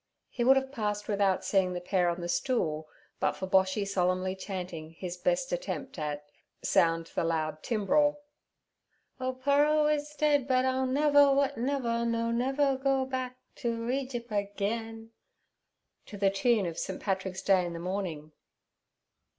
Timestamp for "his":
4.93-5.15